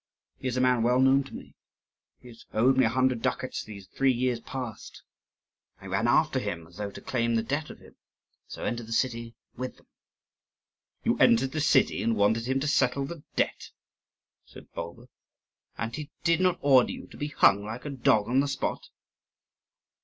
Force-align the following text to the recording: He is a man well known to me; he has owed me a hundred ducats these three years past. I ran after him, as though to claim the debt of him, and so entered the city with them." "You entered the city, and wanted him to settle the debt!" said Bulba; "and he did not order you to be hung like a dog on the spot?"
He 0.39 0.47
is 0.47 0.57
a 0.57 0.61
man 0.61 0.81
well 0.81 0.99
known 0.99 1.23
to 1.25 1.35
me; 1.35 1.53
he 2.17 2.27
has 2.29 2.47
owed 2.53 2.75
me 2.75 2.85
a 2.85 2.89
hundred 2.89 3.21
ducats 3.21 3.63
these 3.63 3.85
three 3.85 4.11
years 4.11 4.39
past. 4.39 5.03
I 5.79 5.85
ran 5.85 6.07
after 6.07 6.39
him, 6.39 6.65
as 6.65 6.77
though 6.77 6.89
to 6.89 7.01
claim 7.01 7.35
the 7.35 7.43
debt 7.43 7.69
of 7.69 7.77
him, 7.77 7.95
and 7.95 7.95
so 8.47 8.63
entered 8.65 8.87
the 8.87 8.93
city 8.93 9.35
with 9.55 9.77
them." 9.77 9.85
"You 11.03 11.19
entered 11.19 11.51
the 11.51 11.61
city, 11.61 12.01
and 12.01 12.15
wanted 12.15 12.47
him 12.47 12.59
to 12.61 12.67
settle 12.67 13.05
the 13.05 13.21
debt!" 13.35 13.69
said 14.43 14.73
Bulba; 14.73 15.07
"and 15.77 15.95
he 15.95 16.09
did 16.23 16.41
not 16.41 16.57
order 16.61 16.91
you 16.91 17.05
to 17.05 17.15
be 17.17 17.27
hung 17.27 17.63
like 17.63 17.85
a 17.85 17.91
dog 17.91 18.27
on 18.27 18.39
the 18.39 18.47
spot?" 18.47 18.87